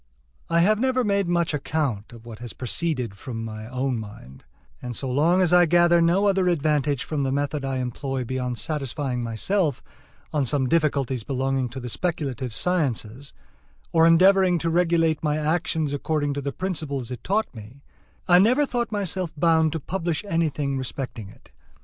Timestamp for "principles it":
16.51-17.23